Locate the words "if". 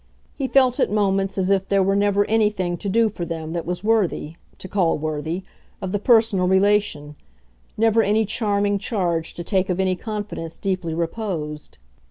1.51-1.69